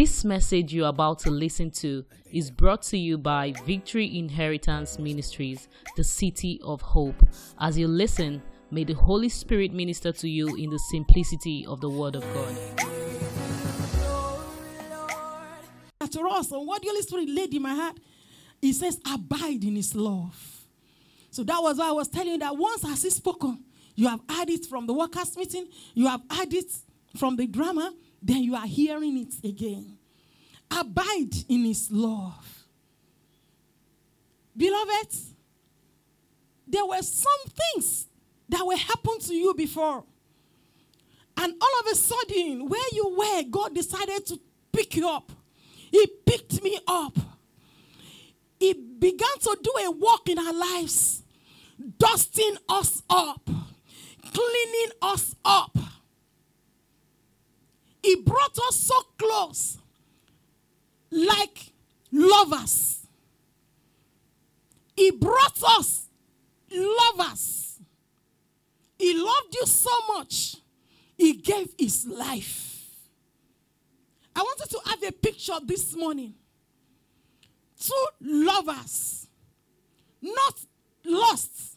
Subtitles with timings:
[0.00, 5.66] This message you're about to listen to is brought to you by Victory Inheritance Ministries,
[5.96, 7.20] the City of Hope.
[7.58, 8.40] As you listen,
[8.70, 12.56] may the Holy Spirit minister to you in the simplicity of the Word of God.
[16.12, 17.98] to us and what the Holy Spirit laid in my heart,
[18.62, 20.68] He says, abide in His love.
[21.32, 23.64] So that was why I was telling you that once has He spoken,
[23.96, 26.70] you have heard it from the workers' meeting, you have heard it
[27.16, 27.92] from the drama,
[28.22, 29.96] then you are hearing it again.
[30.70, 32.64] Abide in His love.
[34.56, 35.14] Beloved,
[36.66, 38.06] there were some things
[38.48, 40.04] that were happened to you before.
[41.36, 44.40] And all of a sudden, where you were, God decided to
[44.72, 45.30] pick you up.
[45.90, 47.16] He picked me up.
[48.58, 51.22] He began to do a work in our lives,
[51.98, 53.48] dusting us up,
[54.32, 55.78] cleaning us up.
[58.08, 59.76] He brought us so close,
[61.10, 61.74] like
[62.10, 63.06] lovers.
[64.96, 66.06] He brought us
[66.72, 67.78] lovers.
[68.98, 70.56] He loved you so much,
[71.18, 72.86] he gave his life.
[74.34, 76.32] I wanted to have a picture this morning.
[77.78, 79.26] Two lovers,
[80.22, 80.54] not
[81.04, 81.76] lost,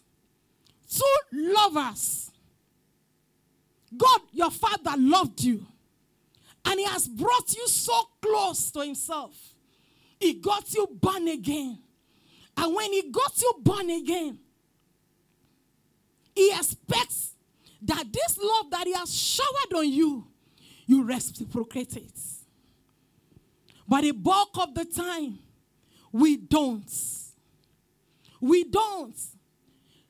[0.90, 2.32] two lovers.
[3.98, 5.66] God, your father, loved you,
[6.66, 9.36] and He has brought you so close to Himself.
[10.20, 11.80] He got you born again.
[12.58, 14.40] And when He got you born again,
[16.36, 17.34] He expects
[17.82, 20.28] that this love that He has showered on you,
[20.86, 22.20] you reciprocate it.
[23.88, 25.40] But the bulk of the time,
[26.12, 26.90] we don't.
[28.40, 29.16] We don't.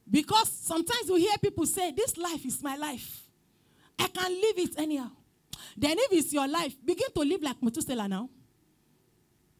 [0.09, 3.23] Because sometimes we hear people say, This life is my life.
[3.97, 5.11] I can live it anyhow.
[5.77, 8.29] Then, if it's your life, begin to live like Methuselah now.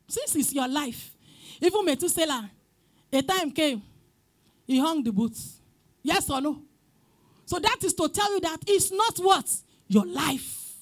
[0.08, 1.16] Since it's your life,
[1.62, 2.50] even Methuselah,
[3.14, 3.82] a time came,
[4.68, 5.60] he hung the boots.
[6.04, 6.62] Yes or no?
[7.46, 9.50] So that is to tell you that it's not what?
[9.88, 10.74] Your life.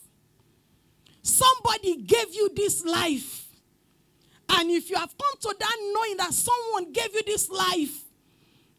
[1.22, 3.47] Somebody gave you this life.
[4.50, 8.03] And if you have come to that knowing that someone gave you this life,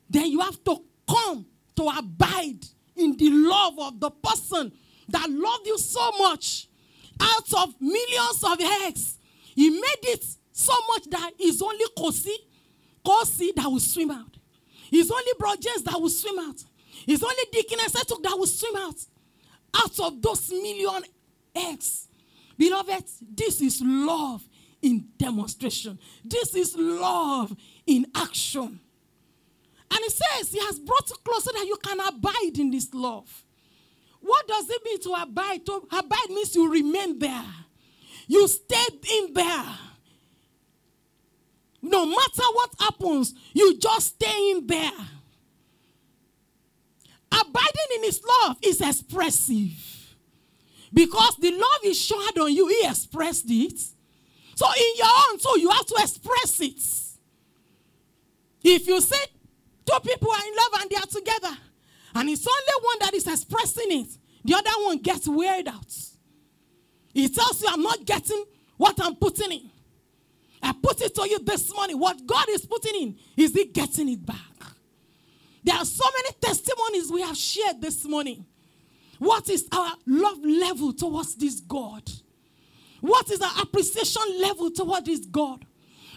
[0.09, 1.47] then you have to come
[1.77, 2.65] to abide
[2.97, 4.73] in the love of the person
[5.11, 6.69] that loved you so much.
[7.21, 9.19] Out of millions of eggs,
[9.55, 12.35] he made it so much that it's only Kosi,
[13.05, 14.37] Kosi that will swim out.
[14.91, 16.65] It's only Brojes that will swim out.
[17.07, 18.97] It's only Etuk that will swim out.
[19.75, 21.05] Out of those million
[21.55, 22.09] eggs.
[22.59, 23.05] Beloved,
[23.35, 24.47] this is love
[24.83, 25.99] in demonstration.
[26.25, 27.55] This is love
[27.87, 28.81] in action.
[29.91, 33.45] And it says he has brought you closer that you can abide in this love.
[34.21, 35.67] What does it mean to abide?
[35.67, 37.45] To abide means you remain there.
[38.27, 39.65] You stayed in there.
[41.83, 44.93] No matter what happens, you just stay in there.
[47.33, 50.17] Abiding in his love is expressive.
[50.93, 53.79] Because the love is showered on you, he expressed it.
[54.55, 56.83] So in your own too, you have to express it.
[58.63, 59.17] If you say
[59.87, 61.57] two people are in love and they are together,
[62.21, 64.09] and it's only one that is expressing it,
[64.45, 65.97] the other one gets weird out.
[67.15, 68.45] He tells you, I'm not getting
[68.77, 69.71] what I'm putting in.
[70.63, 71.99] I put it to you this morning.
[71.99, 74.37] What God is putting in, is He getting it back?
[75.65, 78.45] There are so many testimonies we have shared this morning.
[79.19, 82.03] What is our love level towards this God?
[83.01, 85.65] What is our appreciation level towards this God?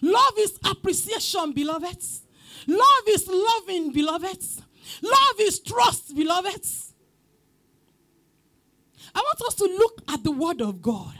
[0.02, 2.04] Love is appreciation, beloved.
[2.68, 4.63] Love is loving, beloved.
[5.02, 6.94] Love is trust, beloveds.
[9.16, 11.14] I want us to look at the word of God.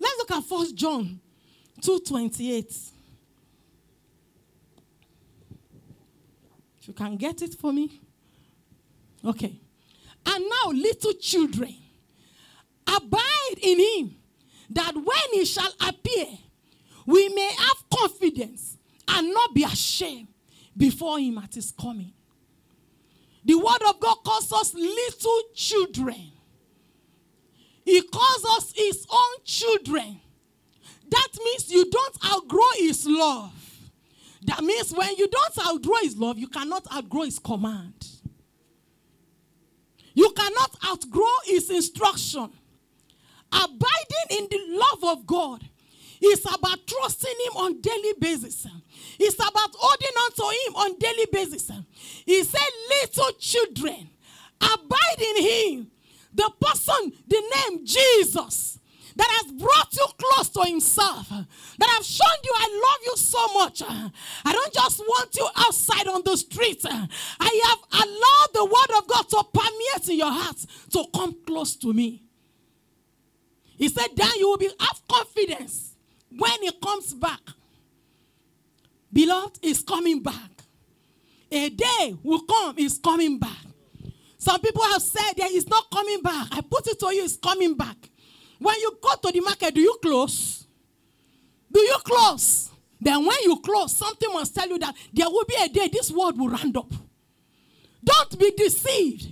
[0.00, 1.20] Let's look at First John
[1.80, 2.92] 2:28.
[6.80, 8.00] If you can get it for me.
[9.24, 9.60] Okay.
[10.26, 11.74] And now, little children,
[12.86, 14.16] abide in him,
[14.70, 16.26] that when he shall appear,
[17.06, 18.76] we may have confidence
[19.08, 20.28] and not be ashamed
[20.76, 22.12] before him at his coming.
[23.48, 26.32] The word of God calls us little children.
[27.82, 30.20] He calls us his own children.
[31.08, 33.54] That means you don't outgrow his love.
[34.42, 38.06] That means when you don't outgrow his love, you cannot outgrow his command.
[40.12, 42.50] You cannot outgrow his instruction.
[43.50, 45.66] Abiding in the love of God
[46.26, 48.66] is about trusting him on daily basis.
[49.18, 51.70] It's about holding on to him on daily basis.
[52.24, 52.60] He said,
[53.02, 54.10] little children,
[54.60, 55.90] abide in him.
[56.34, 58.78] The person, the name Jesus,
[59.16, 63.54] that has brought you close to Himself, that have shown you I love you so
[63.54, 63.82] much.
[63.82, 66.84] I don't just want you outside on the street.
[66.84, 70.58] I have allowed the Word of God to permeate in your heart
[70.92, 72.22] to come close to me.
[73.76, 75.87] He said, then you will be have confidence
[76.36, 77.40] when He comes back.
[79.12, 80.50] Beloved is coming back.
[81.50, 83.68] A day will come, He's coming back.
[84.38, 86.46] Some people have said that he's not coming back.
[86.52, 87.96] I put it to you, he's coming back.
[88.60, 90.66] When you go to the market, do you close?
[91.70, 92.70] Do you close?
[93.00, 96.10] Then when you close, something must tell you that there will be a day this
[96.10, 96.90] world will round up.
[98.02, 99.28] Don't be deceived.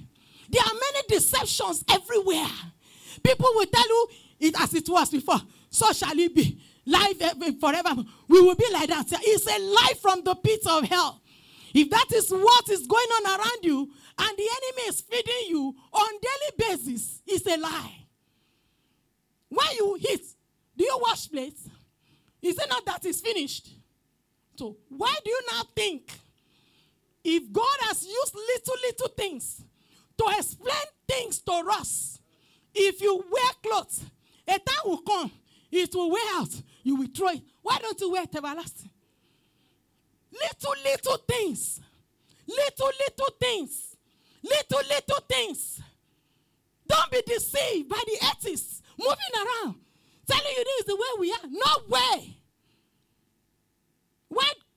[0.51, 2.51] There are many deceptions everywhere.
[3.23, 4.09] People will tell you
[4.41, 5.41] it as it was before.
[5.71, 6.61] So shall it be.
[6.87, 7.95] Life eh, forever.
[8.29, 9.07] We will be like that.
[9.11, 11.21] It's a life from the pit of hell.
[11.75, 15.75] If that is what is going on around you, and the enemy is feeding you
[15.93, 18.07] on daily basis, it's a lie.
[19.49, 20.25] When you eat,
[20.77, 21.69] do you wash plates?
[22.41, 23.69] Is it not that it's finished?
[24.57, 26.11] So why do you now think
[27.23, 29.63] if God has used little, little things
[30.17, 32.19] to explain things to us,
[32.75, 34.03] if you wear clothes,
[34.47, 35.31] a time will come,
[35.71, 36.51] it will wear out,
[36.83, 37.43] you will throw it.
[37.63, 38.91] Why don't you wear it everlasting?
[40.33, 41.81] Little, little things.
[42.47, 43.97] Little, little things.
[44.43, 45.81] Little, little things.
[46.89, 49.75] Don't be deceived by the atheists moving around,
[50.27, 51.49] telling you this is the way we are.
[51.51, 52.37] No way.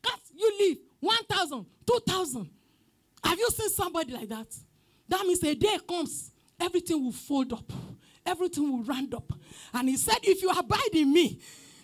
[0.04, 2.50] Can't you live 1,000, 2,000?
[3.24, 4.48] Have you seen somebody like that?
[5.08, 7.72] That means a day comes, everything will fold up,
[8.30, 9.32] everything will round up.
[9.74, 11.40] And he said, If you abide in me,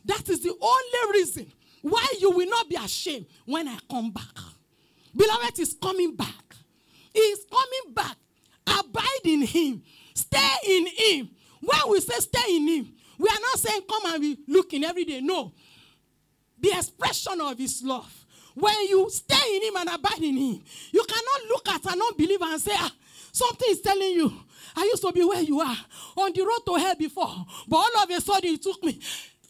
[0.05, 1.51] that is the only reason
[1.81, 4.37] why you will not be ashamed when I come back.
[5.15, 6.55] Beloved is coming back.
[7.13, 8.17] He is coming back.
[8.67, 9.83] Abide in him.
[10.13, 11.29] Stay in him.
[11.61, 15.05] When we say stay in him, we are not saying come and be looking every
[15.05, 15.21] day.
[15.21, 15.53] No.
[16.59, 18.25] The expression of his love.
[18.55, 22.45] When you stay in him and abide in him, you cannot look at an unbeliever
[22.45, 22.91] and say, ah,
[23.31, 24.33] something is telling you,
[24.75, 25.77] I used to be where you are
[26.17, 28.99] on the road to hell before, but all of a sudden he took me.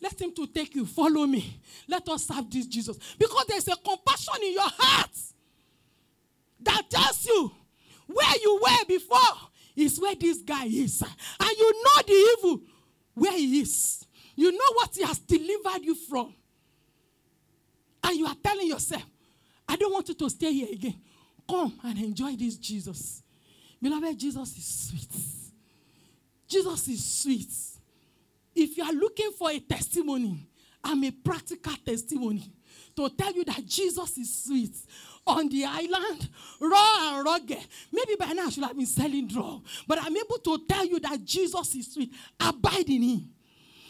[0.02, 0.86] Let him to take you.
[0.86, 1.60] Follow me.
[1.88, 2.98] Let us serve this Jesus.
[3.18, 5.12] Because there's a compassion in your heart
[6.62, 7.52] that tells you
[8.08, 11.02] where you were before is where this guy is.
[11.02, 12.62] And you know the evil
[13.14, 14.06] where he is.
[14.36, 16.34] You know what he has delivered you from.
[18.04, 19.06] And you are telling yourself,
[19.68, 20.96] I don't want you to stay here again.
[21.50, 23.24] Come and enjoy this Jesus.
[23.86, 25.16] Beloved, Jesus is sweet.
[26.48, 27.54] Jesus is sweet.
[28.56, 30.50] If you are looking for a testimony,
[30.84, 32.52] I'm a practical testimony
[32.96, 34.76] to tell you that Jesus is sweet
[35.28, 36.30] on the island,
[36.60, 37.64] raw and rugged.
[37.92, 41.00] Maybe by now I should have been selling drugs, but I'm able to tell you
[41.02, 42.12] that Jesus is sweet.
[42.40, 43.30] Abide in Him.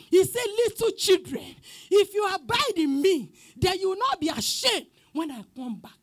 [0.10, 1.56] He said, Little children,
[1.90, 5.94] if you abide in me, then you will not be ashamed when I come back.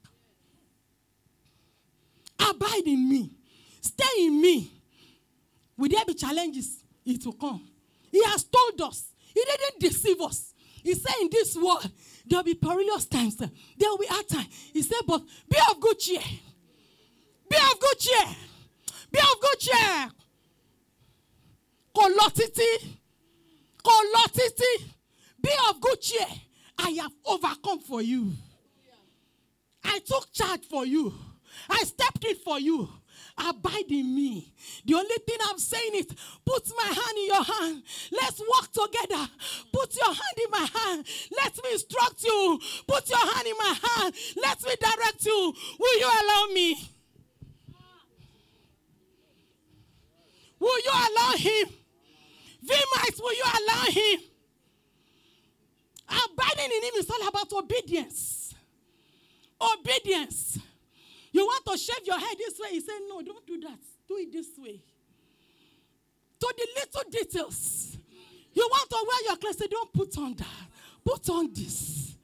[2.40, 3.32] Abide in me.
[3.82, 4.70] Stay in me.
[5.76, 6.82] Will there be challenges?
[7.04, 7.68] It will come.
[8.10, 9.12] He has told us.
[9.34, 10.54] He didn't deceive us.
[10.84, 11.90] He said, In this world,
[12.26, 13.36] there will be perilous times.
[13.36, 13.48] There
[13.80, 14.48] will be hard times.
[14.72, 16.20] He said, But be of good cheer.
[17.50, 18.26] Be of good cheer.
[19.10, 20.10] Be of good cheer.
[21.94, 22.96] Kolotiti.
[23.82, 24.84] Kolotiti.
[25.42, 26.26] Be of good cheer.
[26.78, 28.32] I have overcome for you.
[29.84, 31.12] I took charge for you.
[31.68, 32.88] I stepped in for you.
[33.38, 34.52] Abide in me.
[34.84, 36.06] The only thing I'm saying is
[36.44, 37.82] put my hand in your hand.
[38.12, 39.28] Let's walk together.
[39.72, 41.06] Put your hand in my hand.
[41.36, 42.60] Let me instruct you.
[42.86, 44.14] Put your hand in my hand.
[44.36, 45.54] Let me direct you.
[45.78, 46.90] Will you allow me?
[50.58, 51.68] Will you allow him?
[52.64, 54.20] Vimites, will you allow him?
[56.08, 58.54] Abiding in him is all about obedience.
[59.60, 60.58] Obedience.
[61.32, 62.68] You want to shave your head this way?
[62.70, 63.78] He said, No, don't do that.
[64.06, 64.82] Do it this way.
[66.40, 67.96] To the little details.
[68.52, 69.58] You want to wear your clothes?
[69.58, 70.46] Say, Don't put on that.
[71.04, 72.14] Put on this.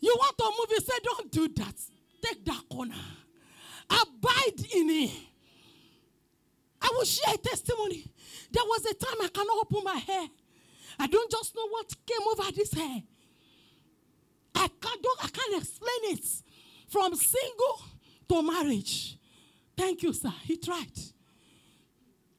[0.00, 0.66] You want to move?
[0.70, 1.74] He said, Don't do that.
[2.22, 2.94] Take that corner.
[3.90, 5.10] Abide in it.
[6.80, 8.06] I will share a testimony.
[8.50, 10.28] There was a time I cannot open my hair.
[10.98, 13.02] I don't just know what came over this hair.
[14.54, 16.24] I can't, I can't explain it.
[16.88, 17.82] From single
[18.30, 19.18] to marriage.
[19.76, 20.32] Thank you, sir.
[20.44, 20.92] He tried.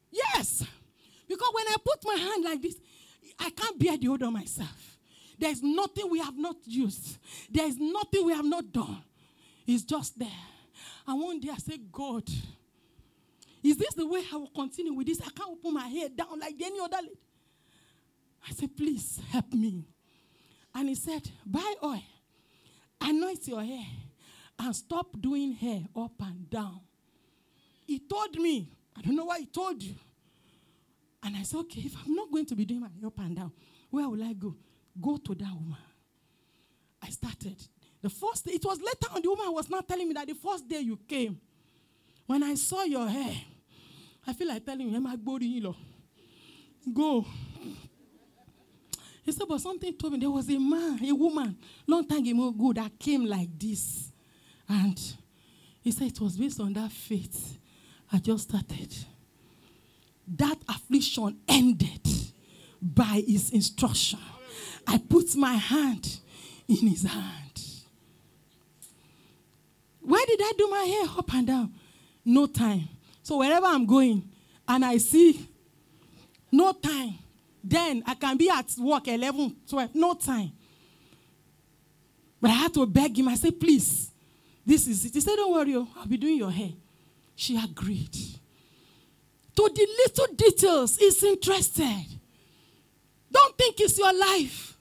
[0.10, 0.64] Yes.
[1.28, 2.76] Because when I put my hand like this,
[3.38, 4.98] I can't bear the odor myself.
[5.38, 7.18] There's nothing we have not used.
[7.50, 9.04] There's nothing we have not done.
[9.68, 10.28] It's just there.
[11.08, 12.24] And one day I said, God,
[13.64, 15.20] is this the way I will continue with this?
[15.20, 17.20] I can't open my head down like any other lady.
[18.48, 19.84] I said, Please help me.
[20.74, 22.04] And he said, Buy oil,
[23.02, 23.86] anoint your hair,
[24.62, 26.80] and stop doing hair up and down.
[27.88, 29.96] He told me, I don't know why he told you.
[31.24, 33.36] And I said, Okay, if I'm not going to be doing my hair up and
[33.36, 33.52] down,
[33.90, 34.56] where will I go?
[35.00, 35.78] Go to that woman.
[37.02, 37.56] I started.
[38.02, 40.36] The first day, it was later on, the woman was not telling me that the
[40.36, 41.40] first day you came,
[42.28, 43.36] when I saw your hair,
[44.26, 45.76] I feel like telling you, I'm agboying Emma Gbori
[46.94, 47.26] Go.
[49.24, 52.74] He said, but something told me there was a man, a woman, long time ago
[52.74, 54.11] that came like this.
[54.72, 54.98] And
[55.82, 57.58] he said it was based on that faith.
[58.12, 58.96] I just started.
[60.38, 62.08] That affliction ended
[62.82, 64.20] by his instruction.
[64.88, 66.20] I put my hand
[66.70, 67.62] in his hand.
[70.00, 71.74] Why did I do my hair up and down?
[72.24, 72.88] No time.
[73.24, 74.30] So wherever I'm going
[74.68, 75.50] and I see
[76.50, 77.16] no time,
[77.62, 80.54] then I can be at work 11, 12, no time.
[82.40, 83.28] But I had to beg him.
[83.28, 84.11] I said, please,
[84.66, 85.14] this is it.
[85.14, 86.72] He said, don't worry, oh, I'll be doing your hair.
[87.36, 88.14] She agreed.
[89.56, 92.06] To the little details, he's interested.
[93.32, 94.78] Don't think it's your life.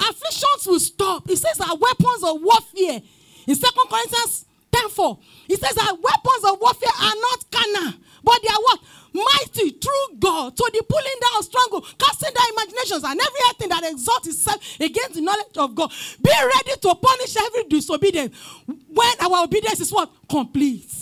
[0.00, 1.28] Afflictions will stop.
[1.28, 3.02] He says our weapons of warfare.
[3.46, 8.40] In Second Corinthians 10 4, he says our weapons of warfare are not carnal, but
[8.42, 8.80] they are what?
[9.12, 14.28] Mighty true God to the pulling down stronghold, casting down imaginations and everything that exalts
[14.28, 15.92] itself against the knowledge of God.
[16.22, 18.36] Be ready to punish every disobedience
[18.66, 20.10] when our obedience is what?
[20.28, 20.92] Complete.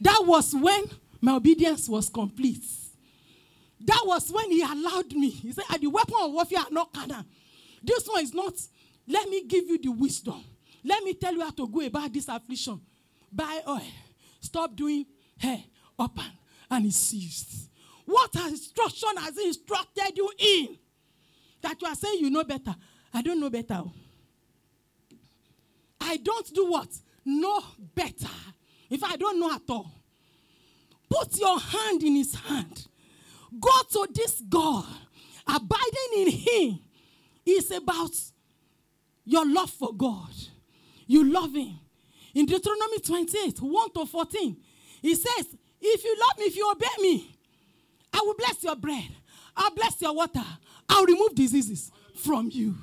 [0.00, 0.84] That was when
[1.20, 2.64] my obedience was complete.
[3.80, 5.30] That was when he allowed me.
[5.30, 7.24] He said, ah, the weapon of warfare are not carnal.
[7.82, 8.54] This one is not,
[9.06, 10.42] let me give you the wisdom.
[10.84, 12.80] Let me tell you how to go about this affliction.
[13.32, 13.82] Buy oil.
[14.40, 15.06] Stop doing
[15.38, 15.62] hair
[15.98, 16.10] and
[16.70, 17.70] and he ceased.
[18.04, 20.78] What instruction has he instructed you in?
[21.62, 22.74] That you are saying you know better.
[23.12, 23.82] I don't know better.
[26.00, 26.88] I don't do what?
[27.24, 27.62] Know
[27.94, 28.28] better.
[28.88, 29.90] If I don't know at all.
[31.08, 32.86] Put your hand in his hand.
[33.58, 34.84] Go to this God.
[35.46, 36.78] Abiding in him
[37.44, 38.10] is about
[39.24, 40.32] your love for God.
[41.06, 41.78] You love him.
[42.34, 44.56] In Deuteronomy 28, 1 to 14,
[45.02, 47.36] he says, if you love me, if you obey me,
[48.12, 49.08] I will bless your bread.
[49.56, 50.44] I'll bless your water.
[50.88, 52.74] I'll remove diseases from you.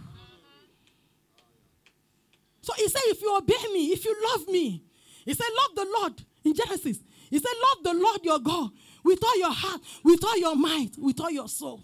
[2.61, 4.83] So he said, if you obey me, if you love me,
[5.25, 6.99] he said, love the Lord in Genesis.
[7.29, 8.71] He said, love the Lord your God
[9.03, 11.83] with all your heart, with all your mind, with all your soul.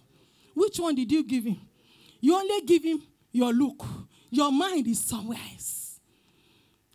[0.55, 1.59] Which one did you give him?
[2.21, 3.01] You only give him
[3.31, 3.83] your look.
[4.29, 5.99] Your mind is somewhere else.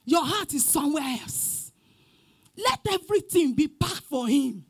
[0.04, 1.53] Your heart is somewhere else.
[2.56, 4.64] Let everything be packed for him.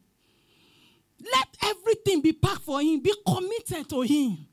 [1.21, 3.01] Let everything be packed for him.
[3.01, 4.47] Be committed to him.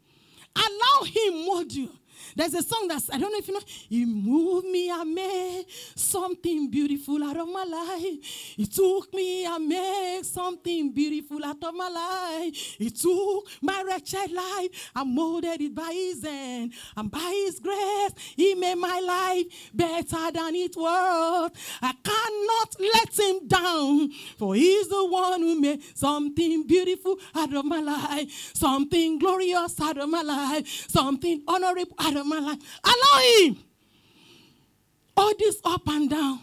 [0.55, 1.89] Allow him mold you.
[2.35, 5.65] There's a song that's, I don't know if you know, He moved me, I made
[5.95, 8.23] something beautiful out of my life.
[8.57, 12.55] He took me, I made something beautiful out of my life.
[12.77, 16.73] He took my wretched life, I molded it by His hand.
[16.95, 21.51] And by His grace, He made my life better than it was.
[21.81, 27.65] I cannot let Him down, for He's the one who made something beautiful out of
[27.65, 32.59] my life, something glorious out of my life, something honorable of my life.
[32.83, 33.57] Allow him.
[35.17, 36.39] All this up and down.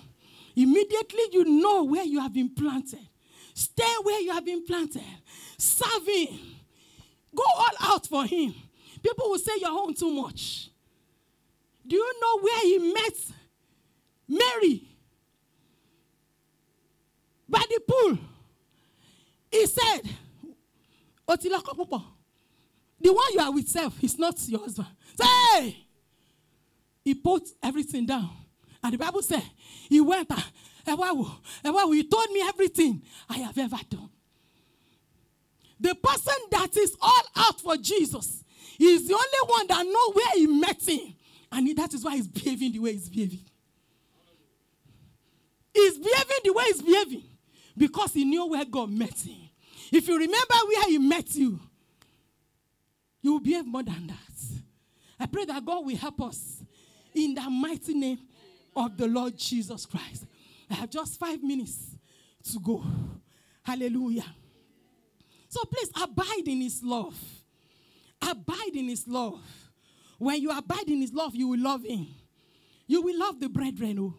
[0.57, 3.07] Immediately you know where you have been planted.
[3.55, 5.03] Stay where you have been planted.
[5.57, 6.39] Serve him.
[7.35, 8.55] Go all out for him.
[9.03, 10.71] People will say you're home too much.
[11.87, 13.15] Do you know where he met
[14.29, 14.83] Mary?
[17.49, 18.19] By the pool.
[19.51, 20.03] He said,
[23.01, 24.89] The one you are with self is not your husband.
[25.15, 25.87] Say,
[27.05, 28.31] he put everything down.
[28.83, 29.43] And the Bible said,
[29.89, 30.41] he went, and
[30.87, 34.11] he told me everything I have ever done.
[35.81, 38.43] The person that is all out for Jesus
[38.79, 41.15] is the only one that know where he met him.
[41.53, 43.45] And that is why he's behaving the way he's behaving.
[45.73, 47.25] He's behaving the way he's behaving
[47.77, 49.49] because he knew where God met him.
[49.93, 51.61] If you remember where he met you,
[53.21, 54.63] you will behave more than that.
[55.21, 56.63] I pray that God will help us
[57.15, 58.19] in the mighty name
[58.77, 60.25] of the Lord Jesus Christ.
[60.71, 61.97] I have just five minutes
[62.53, 62.85] to go.
[63.63, 64.25] Hallelujah.
[65.49, 67.19] So please abide in His love.
[68.23, 69.41] Abide in His love.
[70.19, 72.07] When you abide in His love, you will love Him.
[72.87, 73.99] You will love the brethren.
[73.99, 74.15] Oh.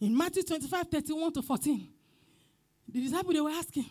[0.00, 1.88] In Matthew 25 31 to 14,
[2.88, 3.86] the disciples they were asking,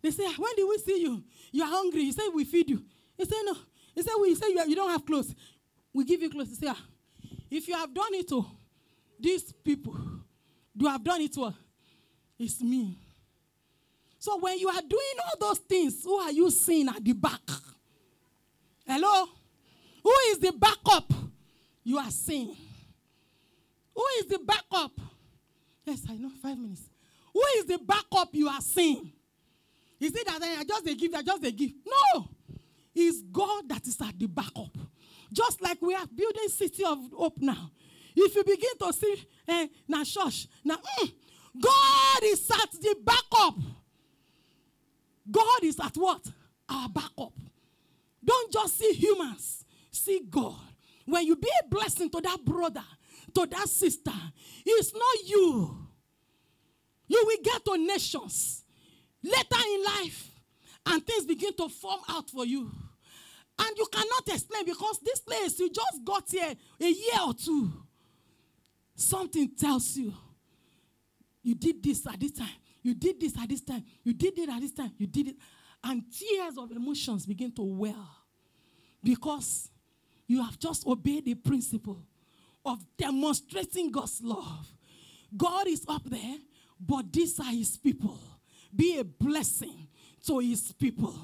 [0.00, 1.22] they say, When did we see you?
[1.52, 2.04] You are hungry.
[2.04, 2.82] He said, We feed you.
[3.16, 3.54] He said, No,
[3.94, 5.34] He said, We say you, you don't have clothes.
[5.92, 6.48] We give you clothes.
[6.48, 6.82] He said, ah,
[7.50, 8.44] if you have done it to
[9.20, 9.94] these people,
[10.74, 11.52] you have done it to
[12.38, 12.98] it's me.
[14.18, 17.40] So when you are doing all those things, who are you seeing at the back?
[18.86, 19.26] Hello?
[20.02, 21.12] Who is the backup
[21.84, 22.56] you are seeing?
[23.94, 24.92] Who is the backup?
[25.84, 26.82] Yes, I know, five minutes.
[27.32, 29.12] Who is the backup you are seeing?
[30.00, 31.70] Is it that I just they give, I just they give?
[31.86, 32.28] No.
[32.94, 34.76] It's God that is at the backup.
[35.32, 37.70] Just like we are building city of hope now.
[38.14, 41.12] If you begin to see eh, now church, now mm,
[41.60, 43.54] God is at the backup.
[45.30, 46.26] God is at what?
[46.68, 47.32] Our backup.
[48.24, 50.54] Don't just see humans, see God.
[51.06, 52.84] When you be a blessing to that brother,
[53.34, 54.12] to that sister,
[54.64, 55.88] it's not you.
[57.08, 58.64] You will get to nations
[59.22, 60.30] later in life,
[60.86, 62.70] and things begin to form out for you.
[63.58, 67.72] And you cannot explain because this place, you just got here a year or two.
[68.94, 70.12] Something tells you,
[71.42, 72.48] you did this at this time,
[72.82, 75.36] you did this at this time, you did it at this time, you did it.
[75.84, 78.08] And tears of emotions begin to well
[79.02, 79.70] because
[80.26, 82.02] you have just obeyed the principle
[82.64, 84.72] of demonstrating God's love.
[85.36, 86.36] God is up there,
[86.78, 88.18] but these are his people.
[88.74, 89.88] Be a blessing
[90.26, 91.14] to his people.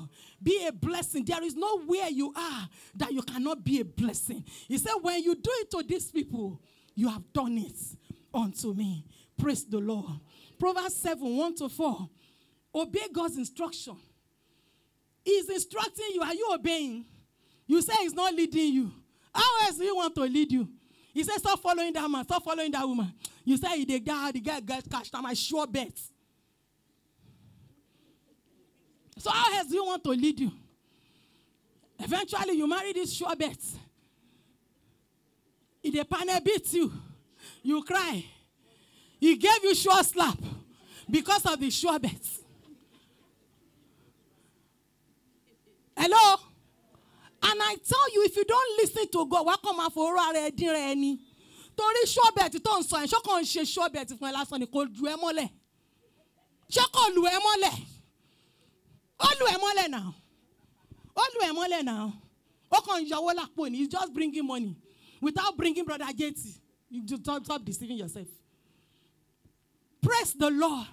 [0.42, 1.24] Be a blessing.
[1.24, 4.44] There is no nowhere you are that you cannot be a blessing.
[4.66, 6.60] He said, When you do it to these people,
[6.94, 7.76] you have done it
[8.32, 9.04] unto me.
[9.36, 10.20] Praise the Lord.
[10.58, 12.08] Proverbs 7 1 to 4.
[12.74, 13.96] Obey God's instruction.
[15.24, 16.22] He's instructing you.
[16.22, 17.04] Are you obeying?
[17.66, 18.92] You say he's not leading you.
[19.34, 20.68] How else do you want to lead you?
[21.12, 23.12] He said, Stop following that man, stop following that woman.
[23.44, 25.14] You say the guy, the guy gets cashed.
[25.14, 25.92] I'm a sure bet.
[29.18, 30.52] So how else do you want to lead you?
[31.98, 33.58] Eventually, you marry this sure bet.
[35.82, 36.92] If the panel beats you,
[37.62, 38.24] you cry.
[39.20, 40.38] He gave you sure slap
[41.10, 42.20] because of the sure bet.
[45.96, 46.36] Hello?
[47.42, 50.38] And I tell you, if you don't listen to God, wá kàn máa fòrò ara
[50.46, 51.18] ẹ dín rẹ ni.
[51.76, 55.06] Torí ṣọ́ọ̀bẹ̀tì tó ń sọ yẹn, ṣọ́kàn ṣe ṣọ́ọ̀bẹ̀tì fún ẹ lásán ni kò ju
[55.06, 55.48] ẹ mọ́lẹ̀.
[56.70, 57.97] Ṣọ́kàn lu ẹ.
[59.20, 60.14] Ó lu ẹ mọ́lẹ̀ náà.
[61.16, 62.12] Ó lu ẹ mọ́lẹ̀ náà.
[62.70, 64.76] Ó kàn he's just bringing money
[65.20, 66.58] without bringing brother Jeti.
[66.90, 68.28] You just stop, stop deceiving yourself.
[70.00, 70.86] Praise the Lord.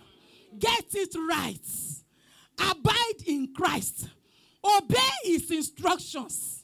[0.57, 1.59] Get it right.
[2.59, 4.07] Abide in Christ.
[4.63, 6.63] Obey his instructions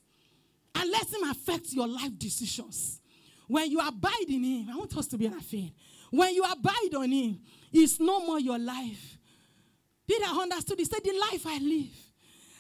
[0.74, 3.00] and let him affect your life decisions.
[3.48, 5.70] When you abide in him, I want us to be an affair.
[6.10, 7.40] When you abide on him,
[7.72, 9.18] it's no more your life.
[10.12, 10.80] Peter understood.
[10.80, 11.96] He said, The life I live,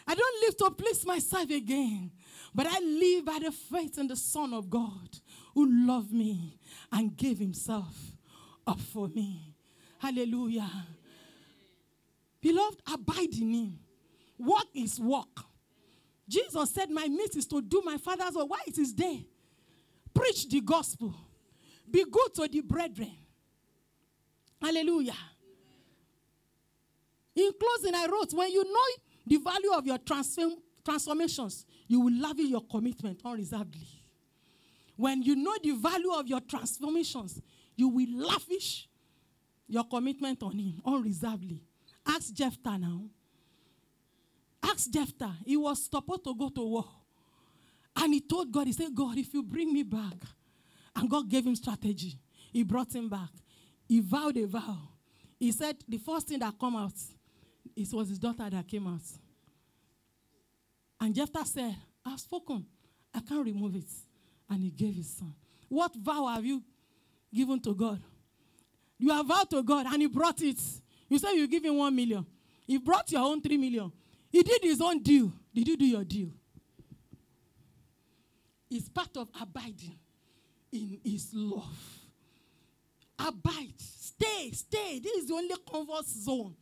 [0.07, 2.11] I don't live to please myself again,
[2.55, 5.09] but I live by the faith in the Son of God
[5.53, 6.57] who loved me
[6.93, 7.93] and gave himself
[8.65, 9.53] up for me.
[9.99, 10.69] Hallelujah.
[12.41, 13.79] Beloved, abide in him.
[14.39, 15.43] Work is work.
[16.29, 18.49] Jesus said, My meat is to do my father's work.
[18.49, 19.19] Why it is there?
[20.13, 21.13] Preach the gospel.
[21.89, 23.11] Be good to the brethren.
[24.61, 25.17] Hallelujah.
[27.35, 28.85] In closing, I wrote, when you know
[29.25, 33.87] the value of your transform, transformations, you will lavish your commitment unreservedly.
[34.97, 37.41] When you know the value of your transformations,
[37.75, 38.87] you will lavish
[39.67, 41.63] your commitment on him unreservedly.
[42.05, 43.03] Ask Jephthah now.
[44.63, 45.37] Ask Jephthah.
[45.45, 46.85] He was supposed to go to war.
[47.95, 50.15] And he told God, he said, God, if you bring me back.
[50.95, 52.19] And God gave him strategy.
[52.51, 53.29] He brought him back.
[53.87, 54.77] He vowed a vow.
[55.39, 56.93] He said, the first thing that come out,
[57.75, 59.01] it was his daughter that came out.
[60.99, 62.65] And Jephthah said, I've spoken.
[63.13, 63.89] I can't remove it.
[64.49, 65.33] And he gave his son.
[65.67, 66.61] What vow have you
[67.33, 67.99] given to God?
[68.99, 70.59] You have vowed to God and he brought it.
[71.09, 72.25] You said you give him one million.
[72.67, 73.91] He brought your own three million.
[74.29, 75.31] He did his own deal.
[75.53, 76.29] Did you do your deal?
[78.69, 79.97] It's part of abiding
[80.71, 81.65] in his love.
[83.19, 83.73] Abide.
[83.77, 84.99] Stay, stay.
[84.99, 86.55] This is the only comfort zone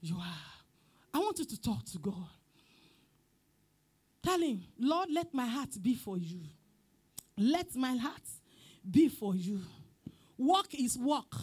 [0.00, 0.38] you are.
[1.14, 2.28] I want you to talk to God.
[4.22, 6.40] Tell him, Lord, let my heart be for you.
[7.36, 8.22] Let my heart
[8.88, 9.60] be for you.
[10.36, 11.34] Walk his walk.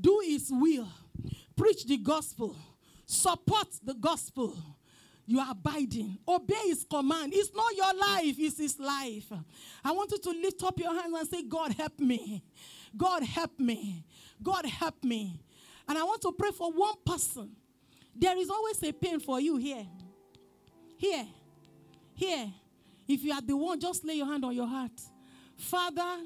[0.00, 0.88] Do his will.
[1.56, 2.56] Preach the gospel.
[3.06, 4.56] Support the gospel.
[5.26, 6.16] You are abiding.
[6.26, 7.32] Obey his command.
[7.34, 9.30] It's not your life, it's his life.
[9.84, 12.42] I want you to lift up your hands and say, God, help me.
[12.96, 14.04] God, help me.
[14.42, 15.38] God, help me.
[15.86, 17.50] And I want to pray for one person.
[18.18, 19.86] There is always a pain for you here.
[20.96, 21.26] Here.
[22.14, 22.52] Here.
[23.06, 25.00] If you are the one, just lay your hand on your heart.
[25.56, 26.24] Father,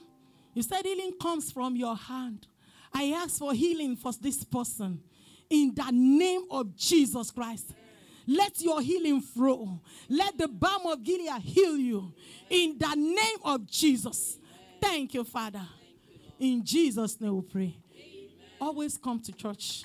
[0.54, 2.46] you said healing comes from your hand.
[2.92, 5.00] I ask for healing for this person
[5.48, 7.74] in the name of Jesus Christ.
[8.26, 9.80] Let your healing flow.
[10.08, 12.12] Let the balm of Gilead heal you
[12.48, 14.38] in the name of Jesus.
[14.80, 15.66] Thank you, Father.
[16.38, 17.76] In Jesus' name we pray.
[18.60, 19.84] Always come to church.